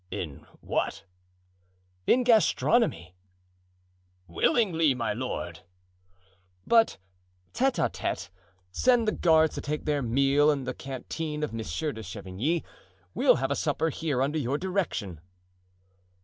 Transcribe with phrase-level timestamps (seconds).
[0.09, 1.03] "In what?"
[2.07, 3.13] "In gastronomy?"
[4.25, 5.59] "Willingly, my lord."
[6.65, 6.97] "But
[7.53, 8.31] tete a tete.
[8.71, 12.63] Send the guards to take their meal in the canteen of Monsieur de Chavigny;
[13.13, 15.21] we'll have a supper here under your direction."